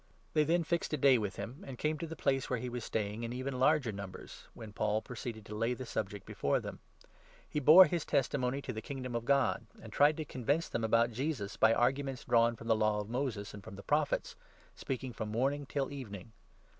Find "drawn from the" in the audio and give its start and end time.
12.25-12.75